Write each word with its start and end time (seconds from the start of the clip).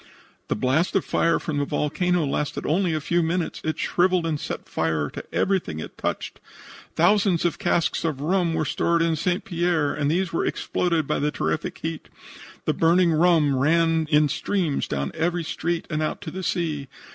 "The 0.47 0.55
blast 0.55 0.95
of 0.95 1.05
fire 1.05 1.37
from 1.39 1.59
the 1.59 1.65
volcano 1.65 2.25
lasted 2.25 2.65
only 2.65 2.95
a 2.95 2.99
few 2.99 3.21
minutes. 3.21 3.61
It 3.63 3.77
shriveled 3.77 4.25
and 4.25 4.39
set 4.39 4.67
fire 4.67 5.11
to 5.11 5.23
everything 5.31 5.79
it 5.79 5.95
touched. 5.95 6.39
Thousands 6.95 7.45
of 7.45 7.59
casks 7.59 8.03
of 8.03 8.19
rum 8.19 8.55
were 8.55 8.65
stored 8.65 9.03
in 9.03 9.15
St. 9.15 9.45
Pierre, 9.45 9.93
and 9.93 10.09
these 10.09 10.33
were 10.33 10.43
exploded 10.43 11.05
by 11.05 11.19
the 11.19 11.29
terrific 11.29 11.77
heat. 11.77 12.09
The 12.65 12.73
burning 12.73 13.11
rum 13.13 13.55
ran 13.55 14.07
in 14.09 14.27
streams 14.27 14.87
down 14.87 15.11
every 15.13 15.43
street 15.43 15.85
and 15.91 16.01
out 16.01 16.19
to 16.21 16.31
the 16.31 16.41
sea. 16.41 16.87